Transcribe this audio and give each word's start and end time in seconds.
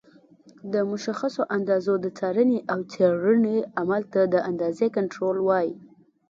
د 0.73 0.75
مشخصو 0.91 1.41
اندازو 1.57 1.93
د 2.01 2.05
څارنې 2.17 2.59
او 2.71 2.79
څېړنې 2.91 3.57
عمل 3.79 4.03
ته 4.13 4.21
د 4.33 4.35
اندازې 4.49 4.87
کنټرول 4.95 5.37
وایي. 5.43 5.73